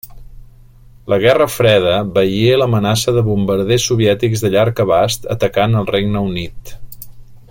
[1.11, 6.75] La Guerra Freda veié l'amenaça de bombarders soviètics de llarg abast atacant el Regne Unit.